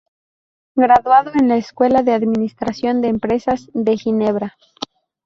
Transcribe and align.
Graduado 0.73 1.29
de 1.31 1.45
la 1.45 1.57
Escuela 1.57 2.01
de 2.01 2.11
Administración 2.13 3.01
de 3.03 3.09
Empresas 3.09 3.69
de 3.75 3.97
Ginebra. 3.97 4.57